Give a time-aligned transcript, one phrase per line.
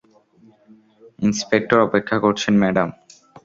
[1.19, 2.89] Inspector অপেক্ষা করছেন, madam.